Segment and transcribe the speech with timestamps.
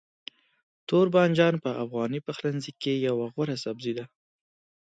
[0.89, 4.05] توربانجان په افغاني پخلنځي کې یو غوره سبزی دی.